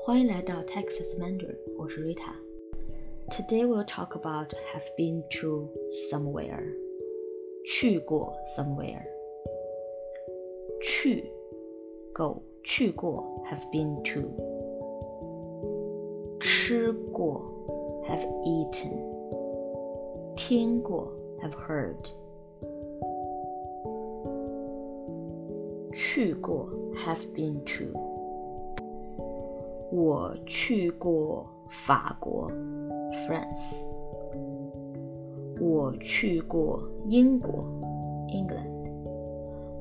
[0.00, 5.68] 欢迎来到 Texas Mandarin，我是 Rita。Today we'll talk about have been to
[6.10, 6.62] somewhere，
[7.64, 9.02] 去过 somewhere。
[10.80, 11.30] 去，
[12.14, 14.30] go 去过 have been to。
[16.40, 17.42] 吃过
[18.08, 18.92] have eaten。
[20.36, 21.12] 听过
[21.42, 21.96] have heard。
[25.92, 28.09] 去过 have been to。
[29.91, 32.49] 我去过法国
[33.27, 33.87] ，France。
[35.59, 37.65] 我去过英国
[38.29, 38.71] ，England。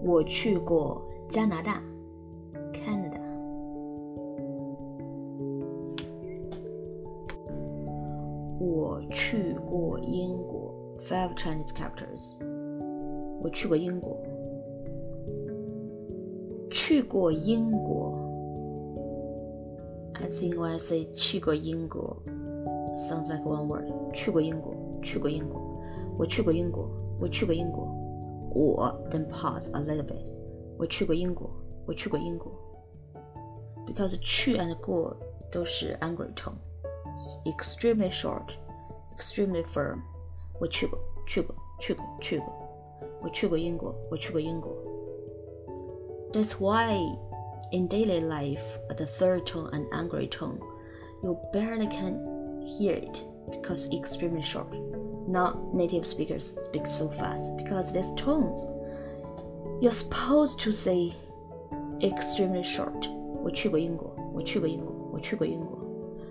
[0.02, 1.80] 我去过加拿大
[2.72, 3.20] ，Canada。
[8.58, 12.34] 我去过英国，Five Chinese characters。
[13.40, 14.16] 我去过英国，
[16.68, 18.19] 去过英国。
[20.19, 22.17] I think when I say 去过英国
[22.95, 23.85] sounds like one word.
[24.13, 25.61] 去过英国，去过英国，
[26.17, 27.85] 我去过英国，我去过英国。
[28.53, 30.31] 我 then pause a little bit.
[30.77, 31.49] 我去过英国，
[31.85, 32.51] 我去过英国。
[33.85, 35.15] Because 去 and 过
[35.51, 36.55] 都是 angry tone,
[37.45, 38.55] extremely short,
[39.17, 39.99] extremely firm.
[40.59, 40.97] 我去过，
[41.27, 42.53] 去过，去过，去过。
[43.21, 44.73] 我去过英国，我去过英国。
[46.31, 46.97] That's why
[47.71, 50.59] in daily life, the third tone and angry tone,
[51.23, 54.73] you barely can hear it because it's extremely short.
[55.27, 58.65] Not native speakers speak so fast because these tones.
[59.81, 61.13] You're supposed to say
[62.01, 63.07] extremely short.
[63.43, 65.77] 我去过英国，我去过英国，我去过英国。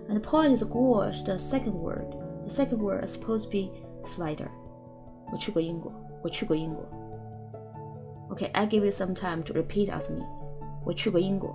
[0.07, 2.11] And the point is 过 the second word.
[2.47, 3.71] The second word is supposed to be
[4.05, 4.49] slighter.
[5.31, 6.83] 我去过英国，我去过英国。
[8.29, 10.25] Okay, I give you some time to repeat after me.
[10.84, 11.54] 我去过英国，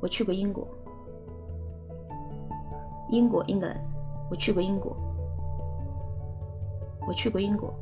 [0.00, 0.66] 我去过英国，
[3.10, 3.78] 英国 England，
[4.30, 4.96] 我去过英国，
[7.06, 7.72] 我去过英国。